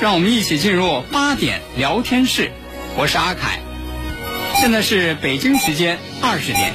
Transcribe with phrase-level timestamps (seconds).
[0.00, 2.50] 让我们一起进入八点聊天室。
[2.96, 3.60] 我是阿凯，
[4.56, 6.74] 现在是北京时间二十点。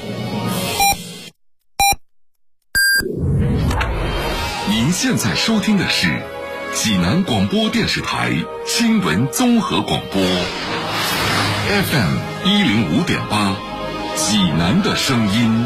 [4.69, 6.07] 您现在收听的是
[6.73, 8.31] 济南广播电视台
[8.65, 10.21] 新闻综合广播
[11.67, 13.55] ，FM 一零五点八，
[14.15, 15.65] 济南的声音。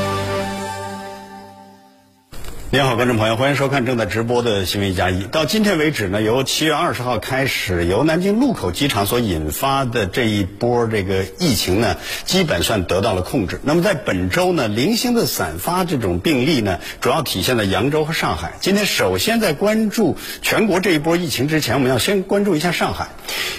[2.73, 5.25] 您好，观众朋友，欢迎收看正在直播的新闻一加一。
[5.25, 13.59] 到今天为止呢，由七月二十号开始，由南京禄口机场所引发的这一波这个疫情呢，基本算得到了控制。
[13.63, 18.53] 那么在本周呢，零星的散发这种病例呢，主要体现在扬州和上海。
[18.61, 23.09] 今天首先在关注全国这一波疫情之前，我们要先关注一下上海，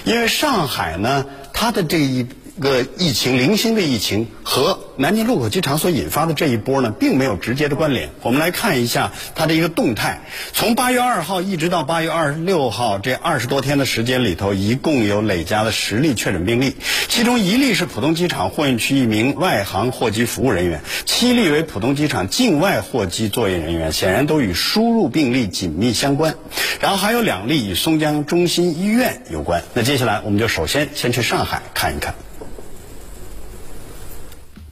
[0.05, 2.25] 因为上海呢，它的这一
[2.59, 8.11] 个疫情零星的疫情和南京禄口机场所引发的这一波呢，并没有直接的关联。
[8.21, 10.21] 我们来看一下它的一个动态。
[10.53, 16.75] 从八月二号一直到八月二十六号这二十多天的时间里头，一共有累加的十例确诊病例，
[17.07, 26.35] 其中一例是浦东机场货运区一名外航货机服务人员，七例为浦东机场境外货机作业人员，显然都与输入病例紧密相关。
[26.79, 29.63] 然后还有两例与松江中心医院有关。
[29.73, 32.13] 那接下来我们就首先先去上海看一看。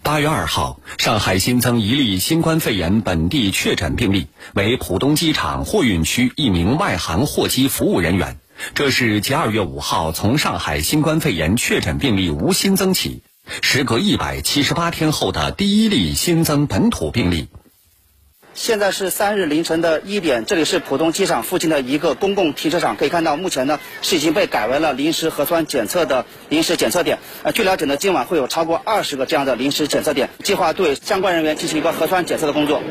[0.03, 8.39] 八月二号，上海新增一例新冠肺炎本地确诊病例，为浦东机场货运区一名外航货机服务人员。
[8.73, 13.21] 这是继二月五号从上海新冠肺炎确诊病例无新增起，
[13.61, 17.47] 时隔一百七十八天后的第一例新增本土病例。
[18.53, 22.97] 现在是三日凌晨的一点，这里是浦东机场附近的一个公共停车场。
[22.97, 27.19] 可以看到，目前呢是已经被改为了临时核酸检测的临时检测点。
[27.43, 32.83] 呃，据了解呢，今晚会有超过二十个这样的临时检测点，计划对相关人员进行一个核酸检测的工作。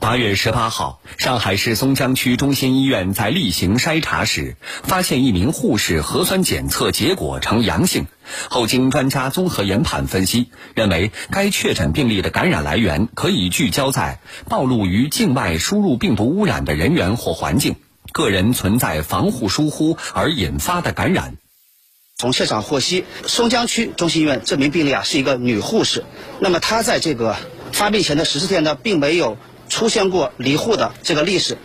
[0.00, 8.06] 八月十八号，上海市松江区中心医院在例行筛查时，发现一名护士核酸检测结果呈阳性。
[8.48, 17.76] 后经专家综合研判分析，认为该确诊病例的感染来源可以聚焦在暴露于境外输入病毒污染的人员或环境，
[18.10, 21.36] 个人存在防护疏忽而引发的感染。
[22.16, 26.04] 从现场获悉，松江区中心医院这名病例啊是一个女护士，
[26.40, 27.36] 那么她在这个
[27.72, 29.36] 发病前的十四天呢，并没有。
[29.70, 31.56] 出现过离沪的这个历史。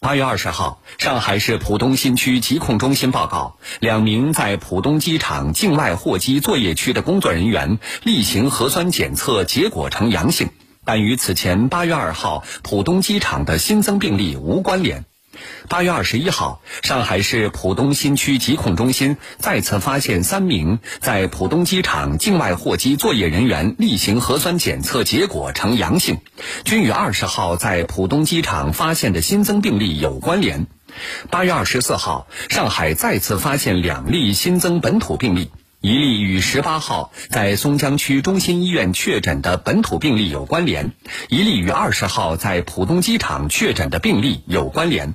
[0.00, 10.50] 八月二十号，上海市浦东新区疾控中心报告，两名在浦东机场境外货机作业区的工作人员例行核酸检测结果呈阳性，
[10.84, 15.06] 但与此前八月二号浦东机场的新增病例无关联。
[15.68, 26.18] 八月二十一号，上海市浦东新区疾控中心再次发现三名在浦东机场境外货机作业人员例行核酸检测结果呈阳性，
[26.64, 30.66] 均与二十号在浦东机场发现的新增病例有关联。
[31.30, 40.92] 八月二十四号，上海再次发现两例新增本土病例，一例与十八号在松江区中心医院确诊的本土病例有关联，
[41.28, 45.14] 一例与二十号在浦东机场确诊的病例有关联。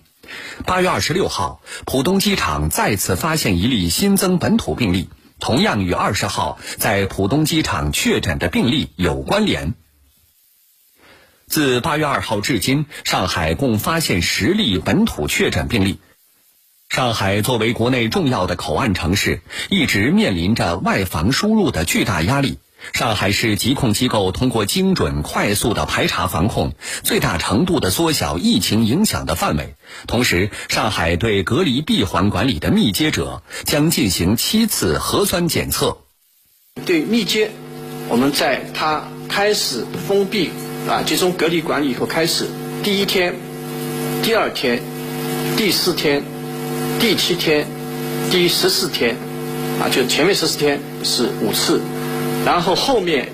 [0.65, 5.09] 八月二十六号，浦东机场再次发现一例新增本土病例，
[5.39, 9.73] 同样与二十号在浦东机场确诊的病例有关联。
[11.47, 15.99] 自八月二号至今，上海共发现十例本土确诊病例。
[16.89, 22.59] 上海作为国内重要的口岸城市，一直面临着外防输入的巨大压力。
[22.93, 26.73] 上海市疾控机构通过精准、快速的排查防控，
[27.03, 29.75] 最大程度的缩小疫情影响的范围。
[30.07, 35.97] 同时，上海对隔离闭环管理的密接者将进行七次核酸检测。
[36.85, 37.51] 对密接，
[38.07, 40.49] 我们在他开始封闭
[40.87, 42.47] 啊集中隔离管理以后开始，
[42.83, 43.35] 第一天、
[44.23, 44.81] 第二天、
[45.57, 46.23] 第四天、
[46.99, 47.67] 第七天、
[48.31, 49.17] 第十四天，
[49.81, 51.81] 啊，就前面十四天是五次。
[52.45, 53.29] 然后后面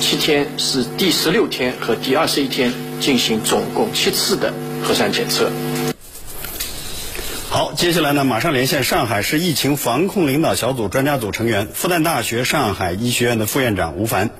[0.00, 4.52] 七天是第十六天和第二十一天进行总共七次的
[4.82, 5.50] 核酸检测。
[7.48, 14.30] 好，接下来呢，马上连线上海市疫情防控领导小组专家组成员、复旦大学上海医学院的副院长吴凡。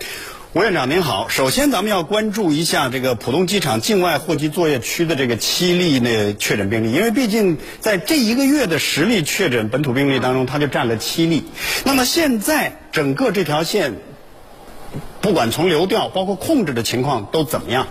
[0.53, 11.45] 吴院长您好，首先咱们要关注一下这个浦东机场境外货机作业区的这个七例呢确诊病例，因为毕竟在这一个月的十例确诊本土病例当中，它就占了七例。
[11.85, 13.95] 那么现在整个这条线，
[15.21, 17.87] 不管从流调包括控制的情况都怎么样？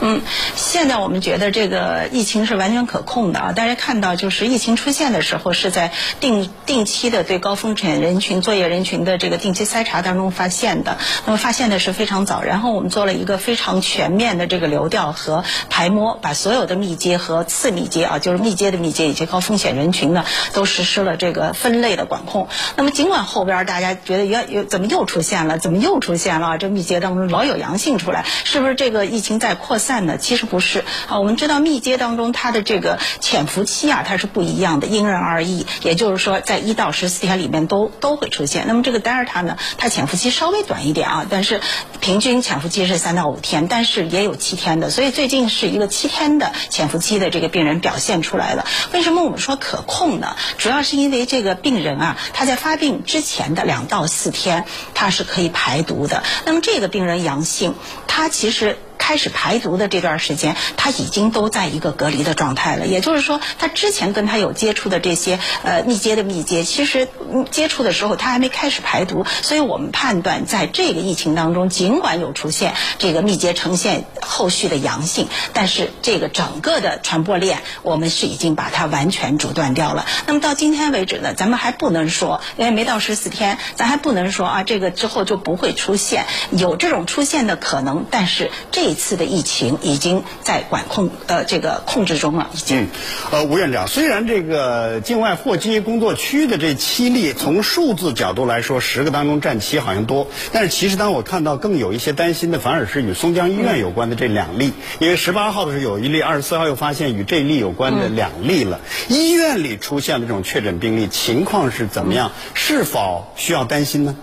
[0.00, 0.22] 嗯，
[0.54, 3.52] 现在我们觉得这个疫情是完全可控的啊！
[3.52, 5.90] 大家看到，就是疫情出现的时候，是在
[6.20, 10.98] 定定期的对高风险人群、作业人群的这个定期筛查当中发现的。
[11.26, 22.46] 那么发现的是非常早，然后我们做了一个非常全面的这个流调和排摸，把所有的密接和次密接啊，就是密接的密接以及高风险人群呢，都实施了这个分类的管控。
[22.76, 26.56] 那么尽管后边大家觉得原有怎么又出现了，怎么又出现了？
[26.56, 29.87] 这密接当中老有阳性出来，是不是这个疫情在扩散？
[29.88, 35.64] 散呢其实不是啊，我们知道密接当中它的这个潜伏期啊，它是不一样的，因人而异。
[35.82, 38.66] 也就是说，在一到十四天里面都都会出现。
[38.68, 41.62] 那么这个德尔塔呢，它潜伏期稍微短一点啊，但是
[42.00, 44.90] 平均潜伏期是三到五天，但是也有七天的。
[44.90, 48.66] 所以最近是一个七天的潜伏期的这个病人表现出来了。
[48.92, 50.36] 为什么我们说可控呢？
[50.58, 56.22] 主要是因为这个病人啊，他在发病之前的两到四天，他是可以排毒的。
[56.44, 57.74] 那么这个病人阳性，
[58.06, 58.76] 他其实。
[59.08, 62.86] 开始排毒的这段时间，他已经都在一个隔离的状态了。
[62.86, 67.08] 也就是说，他之前跟他有接触的这些呃密接的密接，其实
[67.50, 69.24] 接触的时候他还没开始排毒。
[69.40, 74.04] 所以我们判断，在这个疫情当中，尽管有出现这个密接呈现
[74.38, 80.06] 后续的阳性，但是这个整个的传播链，我们是已经把它完全阻断掉了。
[80.28, 88.06] 那么到今天为止呢，咱们还不能说，因为没到十四天，咱还不能说啊，这个之后就不会出现有这种出现的可能。
[88.12, 92.82] 但是这一次的疫情已经在管控呃这个控制中了，已经。
[92.82, 92.88] 嗯，
[93.32, 108.80] 呃，吴院长，虽然这个境外货机工作区的这七例，从数字角度来说，十个当中占七好像多，但是其实当我看到更有一些担心的，反而是与松江医院有关的这两例，因为十八号的时候有一例，二十四号又发现与这例有关的两例了。
[109.08, 112.32] 医院里出现了这种确诊病例情况是怎么样？
[112.54, 114.16] 是否需要担心呢？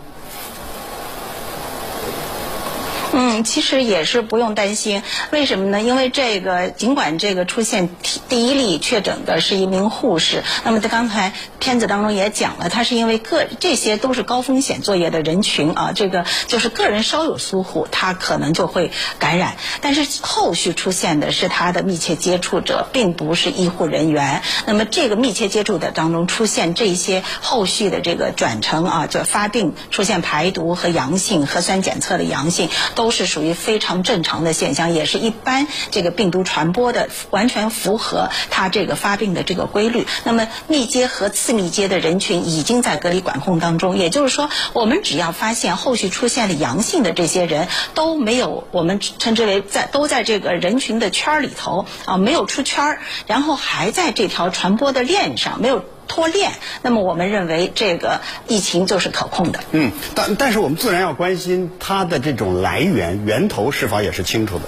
[3.17, 5.01] 嗯，其实也是不用担心，
[5.31, 5.81] 为什么呢？
[5.81, 7.89] 因为这个尽管这个出现
[8.27, 19.55] 第一例确诊的是一名护士，那么在刚才片子当中也讲了，他是因为个这些都是高风险作业的人群啊，这个就是个人稍有疏忽，他可能就会感染。
[19.79, 24.41] 但是后续出现的是他的密切接触者，并不是医护人员。
[24.65, 33.04] 那么这个密切接触者当中出现这些后续的这个转成啊，就发病出现排毒和阳性核酸检测的阳性都。
[33.05, 40.07] 都是属于非常正常的现象，也是一般这个病毒传播的完全符合它这个发病的这个规律。
[40.23, 55.85] 那么密接和次密接的人群已经在隔离管控当中，也就是说，我们只要发现后续出现了阳性的这些人都没有，我们称之为在都在这个人群的圈儿里头啊，没有出圈儿，然后还在这条传播的链上没有。
[56.07, 59.59] 脱链，那么我们认为这个疫情就是可控的。
[59.71, 64.65] 嗯，但但是我们自然要关心它的这种来源源头是否也是清楚的。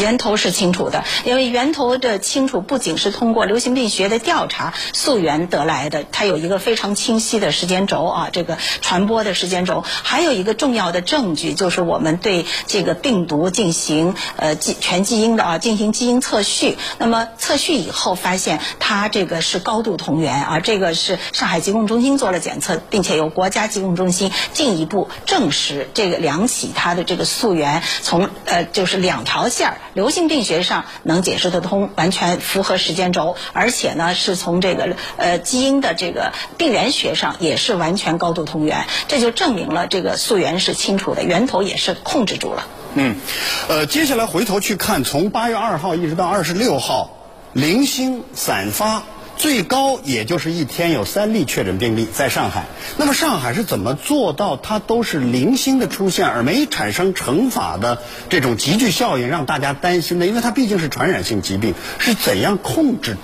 [0.00, 9.84] 源头是清楚的，因为源头的清楚不仅是通过流行病学的调查溯源得来的，它有一个非常清晰的时间轴啊，这个传播的时间轴。
[10.02, 29.76] 还有一个重要的证据就是我们对这个病毒进行呃基全基因的啊进行基因测序，那么测序以后发现它这个是高度同源啊，这个是上海疾控中心做了检测，并且由国家疾控中心进一步证实这个两起它的这个溯源从呃就是两条线儿。
[29.94, 42.66] 流行病学上能解释得通，完全符合时间轴，而且呢是从这个呃基因的这个病原学上也是完全高度同源，这就证明了这个溯源是清楚的，源头也是控制住了。
[42.94, 43.16] 嗯，
[43.68, 47.10] 呃，接下来回头去看，从八月二号一直到二十六号，
[47.52, 49.02] 零星散发。
[49.40, 52.66] 最高也就是一天有三例确诊病例在上海。
[52.98, 60.26] 那么上海是怎么做到它都是零星的出现，而没产生惩罚的这种集聚效应，让大家担心的？
[60.26, 63.16] 因为它毕竟是传染性疾病，是怎样控制？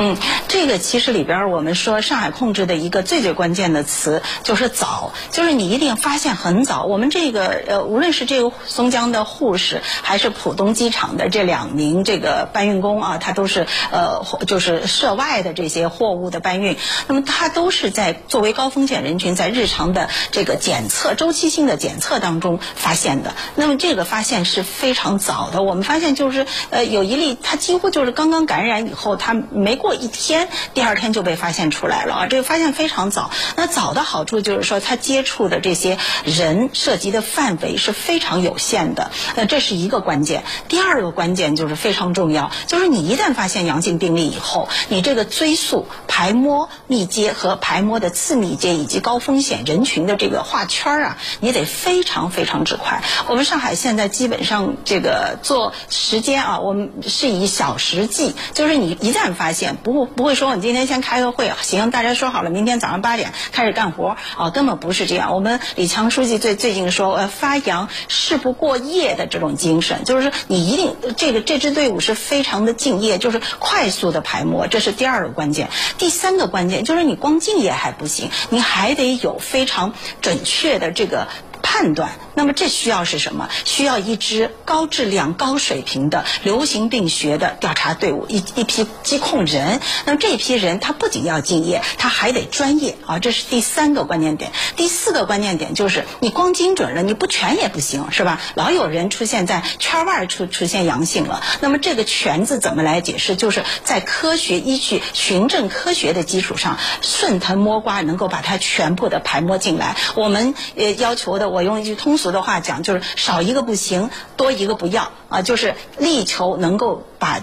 [0.00, 6.84] 嗯，这个其实里边我们说上海控制的一个最最关键的词就是早，就是你一定发现很早。
[6.84, 16.76] 我们这个呃，无论是这个松江的护士，还是浦东机场的这两名这个搬运工啊，他都是呃，就是涉外的这些货物的搬运，
[17.08, 23.34] 那么他都是在作为高风险人群，在日常的这个检测周期性的检测当中发现的。
[23.56, 29.87] 那么这个发现是非常早的，我们发现就是呃，有一例他几乎就是刚刚感染以后，他没过。
[29.88, 30.48] 过一天。
[30.74, 32.26] 第二天就被发现出来了啊！
[32.26, 33.30] 这个发现非常早。
[33.56, 39.10] 那早的好处就是说，他接触的这些人涉及的范围是非常有限的。
[39.34, 40.44] 那这是一个关键。
[40.68, 53.02] 第二个关键就是非常重要，就是你一旦发现阳性病例以后，你这个追溯排摸密接和排摸的次密接以及高风险人群的这个画圈啊，你得非常非常之快。
[53.26, 65.34] 我们上海现在基本上这个做时间啊，我们是以小时计，就是你一旦发现，不不会说你今天先开个会，行，大家说好了，明天早上八点开始干活啊，根本不是这样。
[65.34, 75.68] 我们李强书记最最近说，呃，发扬事不过夜的这种精神，就是说你一定这个这支队伍是非常的敬业，就是快速的排摸，这是第二个关键。
[75.98, 81.28] 第三个关键就是你光敬业还不行，你还得有非常准确的这个。
[81.70, 83.50] 判断，那么这需要是什么？
[83.66, 89.78] 需要一支高质量、高水平的流行病学的调查队伍，一一批疾控人。
[90.06, 94.50] 那么这批人他不仅要敬业，他还得专业啊，这是第三个关键点。
[94.76, 98.40] 第四个关键点就是你光精准了，你不全也不行，是吧？
[98.54, 103.36] 老有人出现在圈外出出现阳性了，那么这个“全”字怎么来解释？
[103.36, 109.96] 就是在科学依据、循证科学的基础上，顺藤摸瓜，能够把它全部的排摸进来。
[110.14, 111.57] 我们呃要求的。
[111.57, 117.40] 我我用一句通俗的话讲，就是少一个不行，多一个不要啊，就是力求能够把。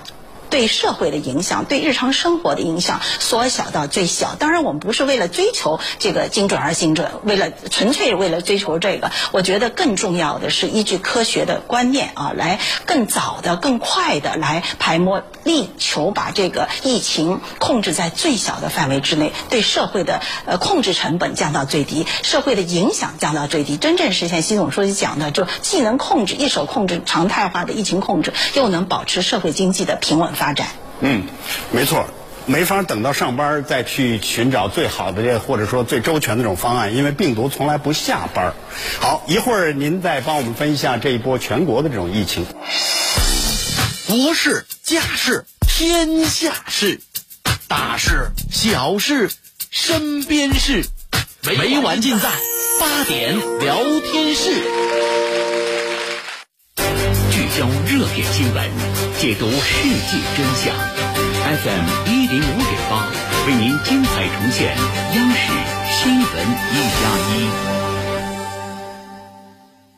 [0.56, 4.36] 对社会的影响，对日常生活的影响缩小到最小。
[4.36, 9.12] 当然，我们不是为了追求这个精准而精准，为了纯粹为了追求这个。
[9.34, 30.34] 我觉得更重要的是依据科学的观念啊，来更早的、更快的来排摸，力求把这个疫情控制在最小的范围之内，对社会的呃控制成本降到最低，社会的影响降到最低，真正实现习总书记讲的，就既能控制一手控制常态化的疫情控制，又能保持社会经济的平稳。
[30.45, 30.68] 发展，
[31.00, 31.26] 嗯，
[31.72, 32.08] 没错，
[32.46, 38.54] 没法等到上班再去寻找最好的这或者说最周全的这种方案，因为病毒从来不下班。
[39.00, 42.46] 好，一会儿您再帮我们分析一下这一波全国的这种疫情。
[44.08, 47.02] 国事家事天下事，
[47.68, 49.32] 大事小事
[49.72, 50.86] 身边事，
[51.42, 52.30] 每晚尽在
[52.80, 55.25] 八点聊天室。
[57.58, 58.70] 交热点新闻，
[59.18, 60.76] 解读世界真相。
[60.76, 63.08] FM 一零五点八，
[63.48, 64.76] 为您精彩重现
[65.16, 65.54] 央视
[65.90, 66.26] 新闻
[66.74, 67.00] 一加
[67.32, 67.48] 一。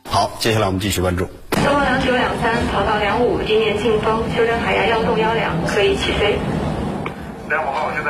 [0.08, 1.28] 好，接下来我们继续关注。
[1.50, 6.38] 东方九两三跑道两五，今年进风，修正海牙幺洞幺两，可以起飞。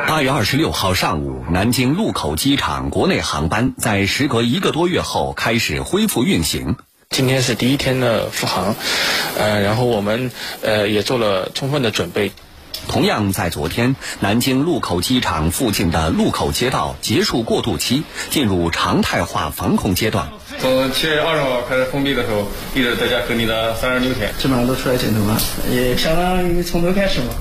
[0.07, 6.75] 八月二十六号上午，南京禄口机场国内航班在时隔一个多月后开始恢复运行。
[7.19, 8.75] 今天是第一天的复航，
[9.37, 12.31] 呃，然后我们呃也做了充分的准备。
[12.87, 20.29] 同样在昨天，南京禄口机场附近的禄口街道结束过渡期，进入常态化防控阶段。
[20.59, 25.37] 从七月二十号开始封闭的时候，一直在家隔离了三十六天，基本上都出来检测了，
[25.69, 27.33] 也相当于从头开始嘛。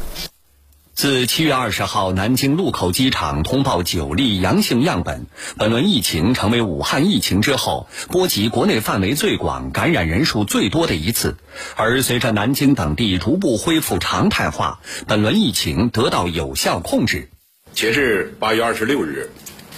[0.98, 11.36] 自七月二十号南京禄口机场通报九例阳性样本，本轮疫情成为武汉疫情之后波及国内范围最广、感染人数最多的一次。
[11.76, 17.30] 而随着南京等地逐步恢复常态化，本轮疫情得到有效控制。
[17.72, 19.30] 截至八月二十六日，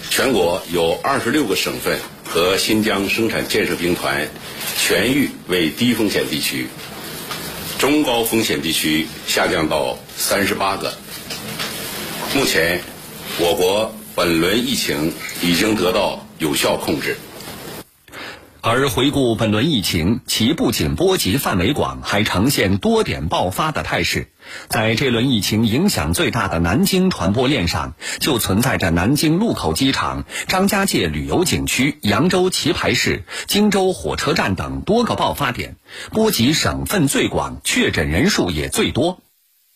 [0.09, 4.27] 全国有二十六个省份和新疆生产建设兵团
[4.75, 6.65] 全域为低风险地区，
[7.77, 10.91] 中高风险地区下降到三十八个。
[12.33, 12.79] 目前，
[13.41, 15.11] 我国本轮疫情
[15.41, 17.17] 已经得到有效控制。
[18.61, 24.29] 而回顾本轮疫情，其不仅波及范围广，还呈现多点爆发的态势。
[24.69, 35.75] 在这轮疫情影响最大的南京传播链上，就存在着南京禄口机场、张家界旅游景区、扬州棋牌室、荆州火车站等多个爆发点，
[36.11, 39.19] 波及省份最广，确诊人数也最多。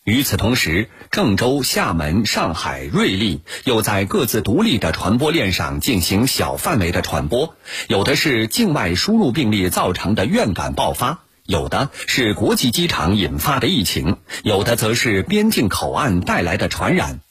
[0.06, 7.56] 与此同时，郑州、厦门、上海、瑞丽又在各自独立的传播链上进行小范围的传播，
[7.88, 17.22] 有的是境外输入病例造成的院感爆发，有的是国际机场引发的疫情，有的则是边境口岸带来的传染。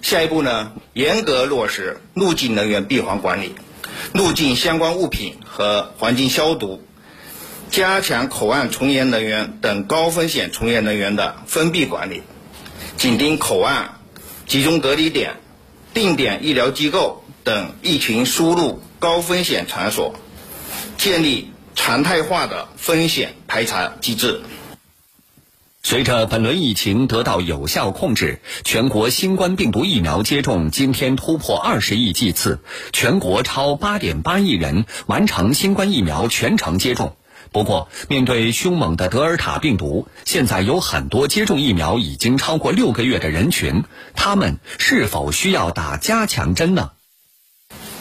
[0.00, 3.54] 下一步呢，严格落实入境人员闭环管理，
[4.12, 6.82] 入境相关物品和环境消毒。
[7.72, 12.20] 加强口岸从业人员等高风险从业人员的封闭管理，
[12.98, 13.94] 紧盯口岸、
[14.46, 15.36] 集中隔离点、
[15.94, 20.14] 定点医疗机构等疫情输入高风险场所，
[20.98, 24.42] 建立常态化的风险排查机制。
[25.82, 32.60] 随着本轮疫情得到有效控制，全国新冠病毒疫苗接种今天突破二十亿剂次，
[32.92, 37.16] 全国超八点八亿人完成新冠疫苗全程接种。
[37.52, 46.92] 不过，面对凶猛的德尔塔病毒，现在有很多接种疫苗已经超过六个月的人群，他们是否需要打加强针呢？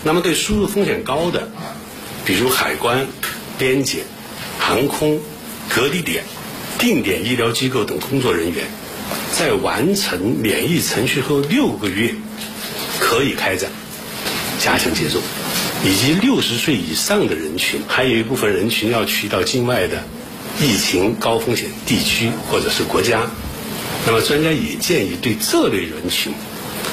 [0.04, 1.50] 那么，对输入风险高的，
[2.26, 3.08] 比如海关、
[3.58, 4.06] 边检、
[4.58, 5.20] 航空、
[5.70, 6.24] 隔离点。
[6.80, 8.66] 定点医疗机构等工作人员，
[9.38, 12.16] 在完成免疫程序后六个月，
[13.00, 13.70] 可以开展
[14.60, 15.22] 加强接种，
[15.84, 20.04] 以及六十岁以上的人群，还有一部分人群要去到境外的
[20.62, 23.22] 疫情高风险地区或者是国家，
[24.06, 26.34] 那么专家也建议对这类人群，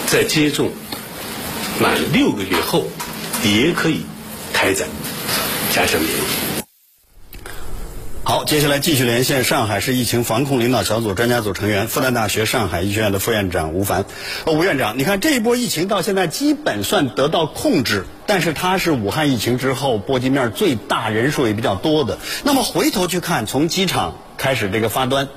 [0.07, 0.71] 在接种
[1.80, 2.87] 满六个月后，
[3.45, 4.00] 也可以
[4.52, 4.88] 开展
[5.71, 6.57] 加强免疫。
[8.28, 14.04] 好，接下来继续连线上海市疫情防控领导小组专家组成员、复旦大学上海医学院的副院长吴凡。
[14.44, 22.18] 呃，吴院长，你看这一波疫情到现在基本算得到控制，但是它是武汉疫情之后波及面最大、人数也比较多的。
[22.44, 25.28] 那么回头去看，从机场开始这个发端，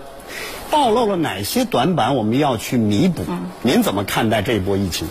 [0.70, 3.24] 暴露了哪些短板，我们要去弥补？
[3.62, 5.08] 您怎么看待这一波疫情？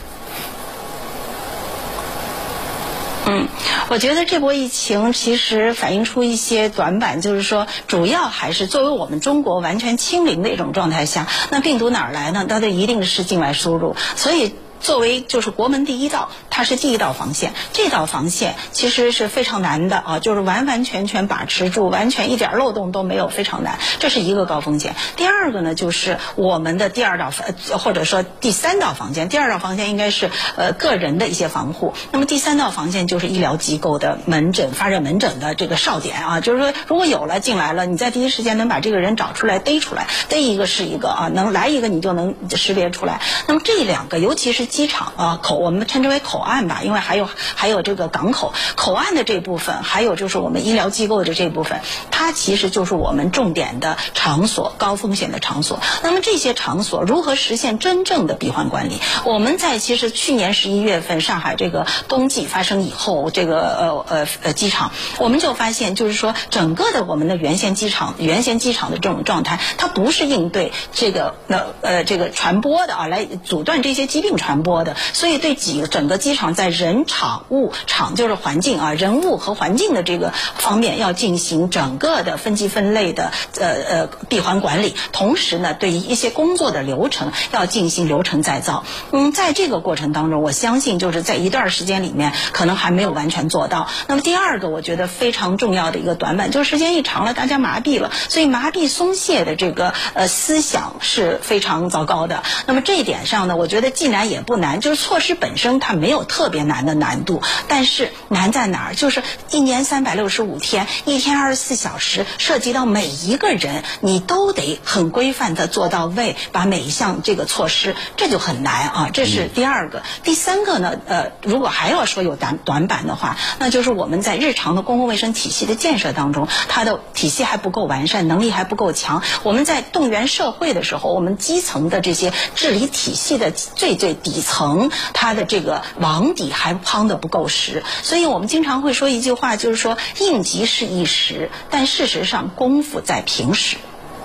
[3.24, 3.48] 嗯，
[3.90, 12.46] 我觉得这波疫情其实反映出一些短板，就是说，主要还是作为我们中国完全清零的一种状态下，那病毒哪儿来呢？
[12.48, 14.54] 它的一定是境外输入，所以。
[14.80, 17.52] 作为就是国门第一道，它是第一道防线。
[17.72, 23.78] 这道防线其实是非常难的啊，就是完完全全把持住，完全一点漏洞都没有，非常难。
[23.98, 24.94] 这是一个高风险。
[25.16, 27.46] 第二个呢，就是我们的第二道防，
[27.78, 29.28] 或者说第三道防线。
[29.28, 31.94] 第二道防线应该是呃个人的一些防护。
[32.12, 43.20] 那么第三道防线就是医疗机构的门诊发热门诊的这个哨点啊，就是说如果有了进来了，你在第一时间能把这个人找出来逮出来，逮一个是一个啊，能来一个你就能识别出来。
[43.46, 55.80] 那么这两个，尤其是机场啊口，我们称之为口岸吧，因为还有还有这个港口口岸的这部分，还有就是我们医疗机构的这部分，它其实就是我们重点的场所，高风险的场所。
[56.02, 59.00] 那么这些场所如何实现真正的闭环管理？
[59.24, 74.96] 我们在其实去年十一月份上海这个冬季发生以后，这个呃呃呃机场，我们就发现就是说整个的我们的原先机场原先机场的这种状态，它不是应对这个呃呃这个传播的啊，来阻断这些疾病传播播的。
[75.12, 84.94] 所以，对几个整个机场在人、场、物、场就是环境啊，人物和环境的这个方面要进行整个的分级分类的呃呃闭环管理。
[85.12, 88.84] 同时呢，对于一些工作的流程要进行流程再造。
[89.12, 93.88] 嗯，在这个过程当中，我相信就是在一段时间里面可能还没有完全做到。
[94.06, 102.42] 那么第二个，我觉得非常重要的一个短板就是时间一长了，大家麻痹了，所以麻痹松懈的这个呃思想是非常糟糕的。
[102.66, 104.80] 那么这一点上呢，我觉得既然也难。
[104.80, 108.94] 就是措施本身它没有特别难的难度，但是难在哪儿？
[108.94, 119.10] 就是一年三百六十五天，一天二十四小时，涉及到每一个人，你都得很规范的做到位，把每一项这个措施，这就很难啊。
[119.12, 120.94] 这是第二个，第三个呢？
[121.06, 129.22] 呃，如果还要说有短短板的话，那就是我们在日常的公共卫生体系的建设当中，它的体系还不够完善，能力还不够强。
[129.42, 134.90] 我们在动员社会的时候，我们基层的这些治理体系的最最底层。
[135.12, 143.76] 它的这个网底还夯的不够实，所以我们经常会说一句话，就是说应急是一时，但事实上功夫在平时。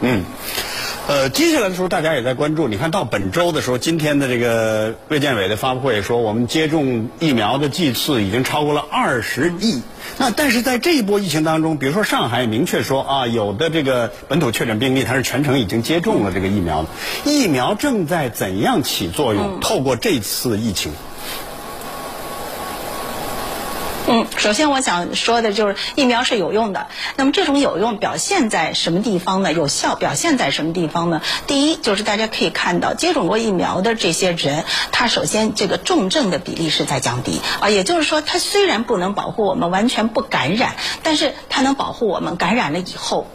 [0.02, 0.24] 嗯，
[1.08, 9.82] 呃，接下来的时候大家也在关注，你看到本周的时候，今天的这个卫健委的发布会说，我们接种疫苗的剂次已经超过了二十亿。
[10.18, 16.90] 那但是在这一波疫情当中，比如说上海明确说啊，有的这个本土确诊病例，它是全程已经接种了这个疫苗的，
[17.24, 19.60] 疫苗正在怎样起作用？
[19.60, 20.92] 透过这次疫情。
[24.08, 26.86] 嗯，首先我想说的就是疫苗是有用的。
[27.16, 29.52] 那么这种有用表现在什么地方呢？
[29.52, 31.24] 有效表现在什么地方呢？
[31.48, 37.72] 第一，就是大家可以看到，接种过疫苗的这些人，他首先这个重症的比例是在降低啊。
[37.72, 43.26] 也就是说，他虽然不能保护我们完全不感染，但是他能保护我们感染了以后。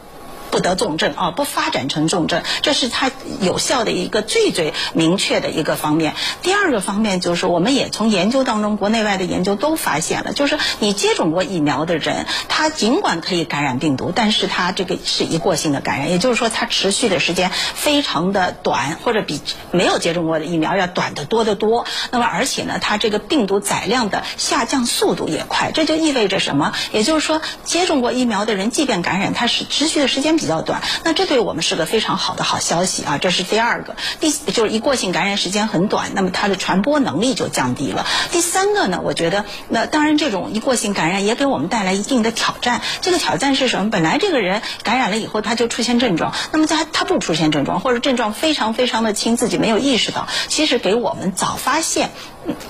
[0.50, 3.10] 不得重症啊，不发展成重症，这是它
[3.40, 6.14] 有效的一个最最明确的一个方面。
[6.42, 21.86] 第二个方面就是，我们也从研究当中，国内外的研究都发现了，就是你接种过疫苗的人，他尽管可以感染病毒，但是他这个是一过性的感染，也就是说，它持续的时间非常的短，或者比没有接种过的疫苗要短得多得多。
[22.10, 26.72] 那么，而且呢，它这个病毒载量的下降速度也快，这就意味着什么？
[26.92, 30.39] 也就是说，接种过疫苗的人，即便感染，它是持续的时间。
[30.40, 33.18] 比较短，那这对我们是个非常好的好消息啊。
[33.18, 38.06] 这是第二个，第就是一过性感染时间很短，那么它的传播能力就降低了。
[38.32, 42.80] 第三个呢，我觉得那当然这种一过性感染也给我们带来一定的挑战。
[43.02, 43.90] 这个挑战是什么？
[43.90, 52.08] 本来这个人感染了以后他就出现症状，那么他他不出现症状或者症状非常非常的轻，自己没有意识到，其实给我们早发现。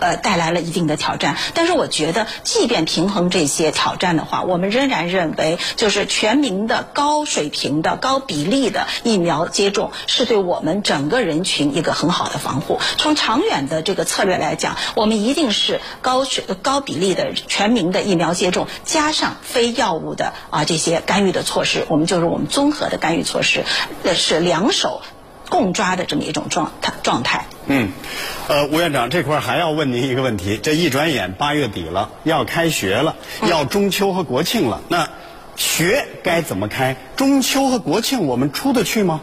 [0.01, 12.81] 呃，带来了一定的挑战，但是我觉得，即便平衡这些挑战的话，我们仍然认为，就是全民的高水平的高比例的疫苗接种，是对我们整个人群一个很好的防护。
[12.99, 23.65] 从长远的这个策略来讲，我们一定是高水高比例的全民的疫苗接种，加上非药物的啊这些干预的措施，我们就是我们综合的干预措施，
[24.03, 25.03] 那是两手
[25.51, 27.45] 共抓的这么一种状态状态。
[27.67, 27.91] 嗯，
[28.49, 35.09] 呃，吴院长这块还要问您一个问题：这一转眼八月底了，要开学了，要中秋和国庆了，那
[35.57, 36.97] 学该怎么开？
[37.17, 39.21] 中秋和国庆我们出得去吗？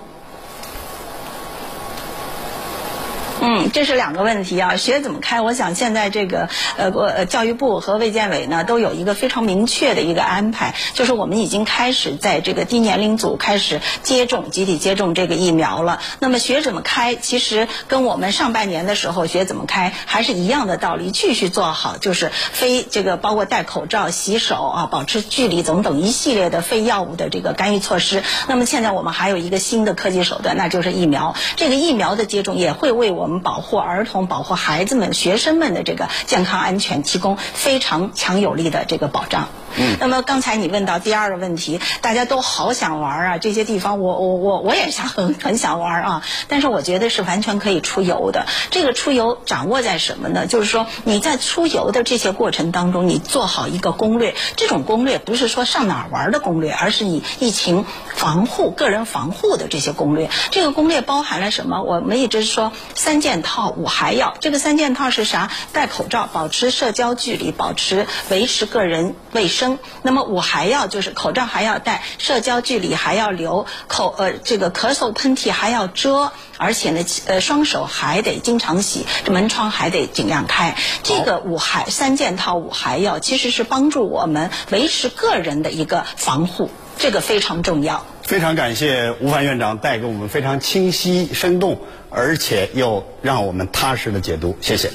[3.73, 4.75] 这是两个问题啊。
[4.75, 5.41] 学怎么开？
[5.41, 15.99] 我想现在这个呃呃教育部和卫健委呢都有一个非常明确的一个安排，就是我们已经开始在这个低年龄组开始接种集体接种这个疫苗了。
[16.19, 17.15] 那么学怎么开？
[17.15, 28.23] 其实跟我们上半年的时候学怎么开还是一样的道理，继续做好就是非这个包括戴口罩、洗手啊、保持距离等等一系列的非药物的这个干预措施。
[28.47, 31.35] 那么现在我们还有一个新的科技手段，那就是疫苗。
[31.55, 39.47] 这个疫苗的接种也会为我们保护儿童、保护孩子们、学生们的这个健康安全提供非常强有力的这个保障。
[39.79, 48.47] 嗯，那么刚才你问到第二个问题，大家都好想玩啊，这些地方我我我我也想很很想玩啊，但是我觉得是完全可以出游的。
[48.71, 50.47] 这个出游掌握在什么呢？
[50.47, 54.33] 就是说你在出游的这些过程当中，你做好一个攻略。
[54.55, 60.29] 这种攻略不是说上哪儿玩的攻略，而是你疫情防护、个人防护的这些攻略。
[60.49, 61.83] 这个攻略包含了什么？
[61.83, 64.35] 我们一直说三件套、五还要。
[64.41, 65.49] 这个三件套是啥？
[65.71, 69.79] 戴口罩，保持社交距离，保持维持个人卫生。
[70.03, 80.75] 那么五还要就是口罩还要戴，社交距离还要留，口呃这个咳嗽喷嚏还要遮，而且呢呃双手还得经常洗，这门窗还得尽量开。
[81.03, 88.05] 这个五还三件套五还要其实是帮助我们维持个人的一个防护，这个非常重要。
[88.23, 94.91] 非常感谢吴凡院长带给我们非常清晰、生动，而且又让我们踏实的解读，谢谢。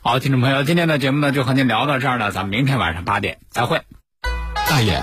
[0.00, 3.80] 好，听众朋友，今天的节目呢就和您聊到这儿了，咱们明天晚上八点再会。
[4.68, 5.02] 大爷，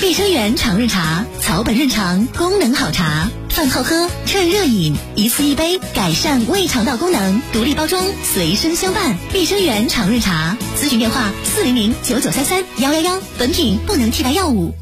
[0.00, 7.42] 碧生源常润茶，草本润肠，功能好茶，饭后喝，趁热饮，一次一杯，改善胃肠道功能。
[7.52, 9.18] 独立包装，随身相伴。
[9.32, 13.20] 碧生源常润茶，咨询电话：四零零九九三三幺幺幺。
[13.38, 14.72] 本品不能替代药物。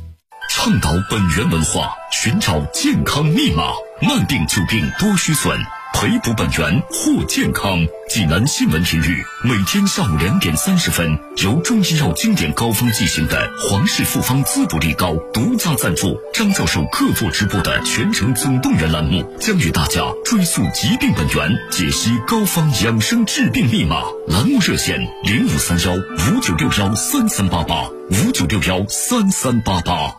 [0.50, 3.64] 倡导本源文化，寻找健康密码。
[4.02, 5.58] 慢病久病多虚损。
[5.96, 7.74] 培补本源护健康。
[8.06, 24.02] 济南新闻频率每天下午两点三十分，由中医药经典膏方进行的皇氏复方滋补力膏独家赞助，张教授客座直播的全程总动员栏目，将与大家追溯疾病本源，解析膏方养生治病密码。
[24.28, 30.14] 栏目热线零五三幺五九六幺三三八八五九六幺三三八八。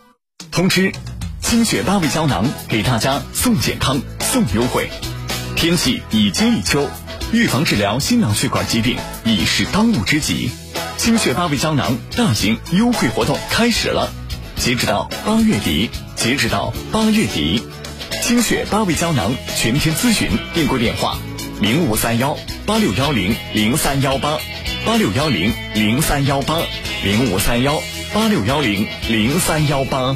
[0.51, 0.91] 通知：
[1.39, 4.89] 清血八味胶囊给大家送健康送优惠。
[5.57, 6.87] 天气已经立秋，
[7.33, 10.51] 预防治疗心脑血管疾病已是当务之急。
[10.97, 14.13] 清血八味胶囊大型优惠活动开始了，
[14.55, 17.63] 截止到八月底，截止到八月底。
[18.21, 21.17] 清血八味胶囊全天咨询订购电话：
[21.59, 24.37] 零五三幺八六幺零零三幺八
[24.85, 26.59] 八六幺零零三幺八
[27.03, 27.81] 零五三幺
[28.13, 30.15] 八六幺零零三幺八。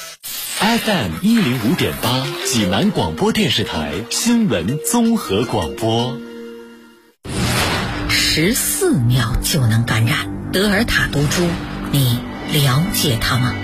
[0.61, 6.15] FM 一零五点八，济南广播电视台新闻综合广播。
[8.07, 11.47] 十四秒就能感染德尔塔毒株，
[11.91, 12.19] 你
[12.53, 13.55] 了解它吗？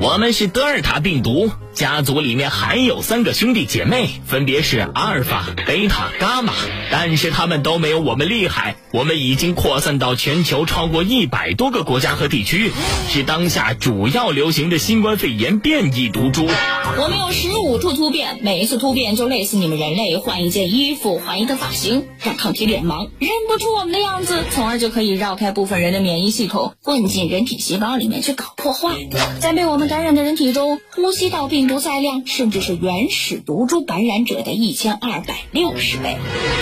[0.00, 6.54] 我们是德尔塔病毒家族，里面还有三个兄弟姐妹，分别是阿尔法、贝塔、伽马，
[6.90, 8.76] 但是他们都没有我们厉害。
[8.92, 12.72] 我们已经扩散到全球超过一百多个国家和地区，
[13.10, 16.48] 是当下主要流行的新冠肺炎变异毒株。
[16.98, 28.96] 我们有十五处突变，每一次突变就类似你们人类换一件衣服、换一个发型，让抗体脸盲认不出我们的样子，从而就可以绕开部分人的免疫系统，混进人体细胞里面去搞破坏。
[29.40, 36.16] 在被我们感染的人体中，呼吸道病毒载量甚至是原始毒株感染者的一千二百六十倍。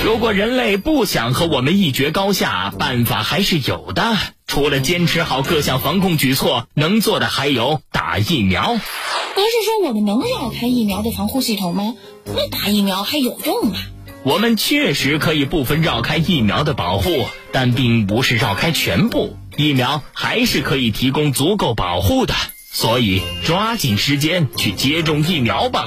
[0.04, 4.16] 如果人类不想和我们一决高下，办法还是有的。
[4.46, 8.74] 除了坚持好各项防控举措，能做的还有打疫苗。
[8.74, 11.94] 不是说我们能绕开疫苗的防护系统吗？
[12.26, 13.76] 那打疫苗还有用吗？
[14.22, 19.36] 我们确实可以部分绕开疫苗的保护，但并不是绕开全部。
[19.56, 22.34] 疫苗还是可以提供足够保护的，
[22.74, 25.86] 所以抓紧时间去接种疫苗吧。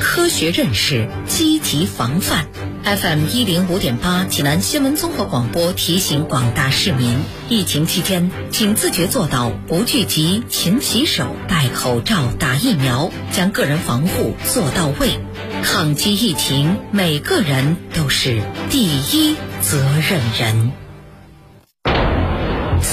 [0.00, 2.48] 科学认识，积极防范。
[2.82, 7.18] FM 一零五点八，济南新闻综合广播提醒广大市民：
[7.50, 15.20] 疫情期间，请自觉做到不聚集、勤洗手、戴口罩、打疫苗，将个人防护做到位。
[15.62, 20.83] 抗击疫情，每个人都是第一责任人。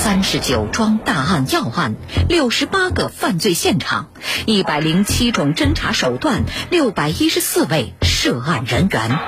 [0.04, 1.94] 三十九桩大案要案，
[2.28, 4.10] 六十八个犯罪现场，
[4.48, 9.20] 一百零七种侦查手段，六百一十四位涉案人员。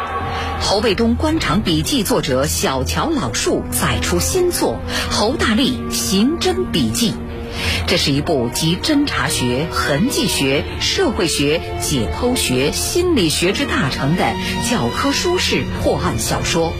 [0.59, 4.79] 侯卫东官场笔记作者小乔老树再出新作
[5.13, 7.11] 《侯大力刑侦笔记》，
[7.85, 14.23] 这是一部集侦查学、痕迹学、社会学、解剖学、心理学之大成的
[14.71, 16.73] 教科书式破案小说。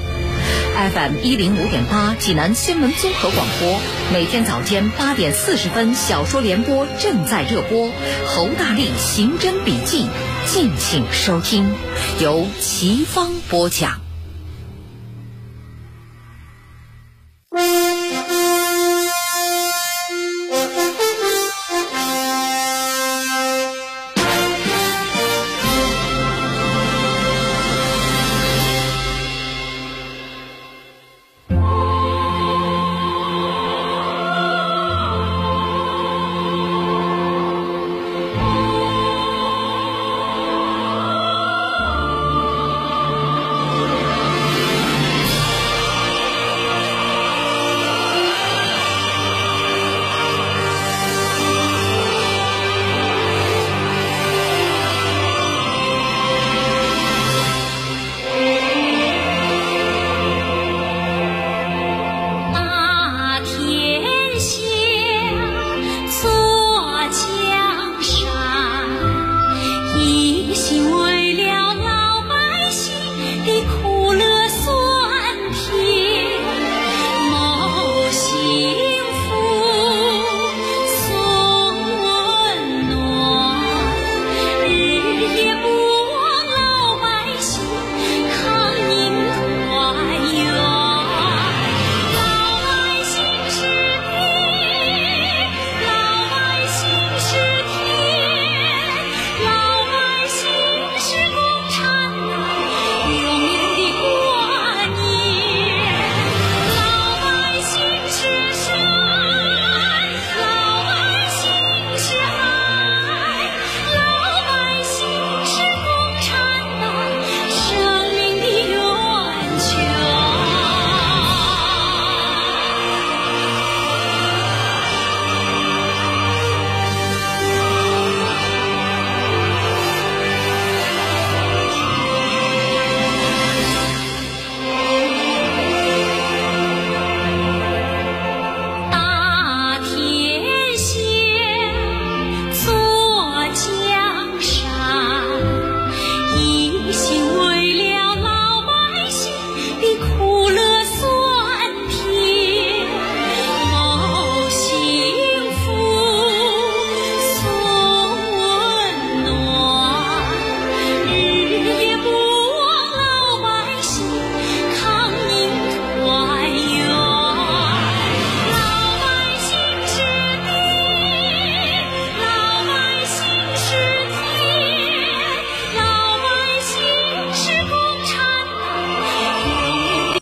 [0.75, 3.79] FM 一零五点八，济南新闻综合广播，
[4.11, 7.87] 每天早间八点四十分，小说联播正在热播
[8.25, 10.05] 《侯大力刑侦笔记》，
[10.53, 11.73] 敬请收听，
[12.19, 14.02] 由齐芳播讲。